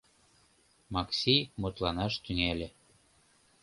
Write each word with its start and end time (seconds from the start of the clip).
Макси 0.93 1.35
мутланаш 1.61 2.13
тӱҥале. 2.23 2.67